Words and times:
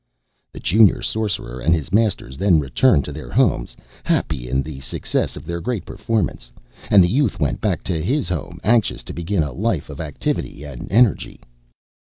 The 0.51 0.59
Junior 0.59 1.03
Sorcerer 1.03 1.59
and 1.59 1.75
his 1.75 1.93
Masters 1.93 2.35
then 2.35 2.59
returned 2.59 3.05
to 3.05 3.11
their 3.11 3.29
homes, 3.29 3.77
happy 4.03 4.49
in 4.49 4.63
the 4.63 4.79
success 4.79 5.35
of 5.35 5.45
their 5.45 5.61
great 5.61 5.85
performance; 5.85 6.51
and 6.89 7.03
the 7.03 7.07
Youth 7.07 7.39
went 7.39 7.61
back 7.61 7.83
to 7.83 8.01
his 8.01 8.27
home 8.27 8.59
anxious 8.63 9.03
to 9.03 9.13
begin 9.13 9.43
a 9.43 9.51
life 9.53 9.91
of 9.91 10.01
activity 10.01 10.63
and 10.63 10.91
energy. 10.91 11.39